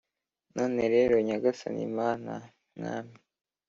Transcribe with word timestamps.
none 0.55 0.81
rero 0.93 1.15
nyagasani, 1.27 1.83
mana, 1.97 2.33
mwami, 2.77 3.17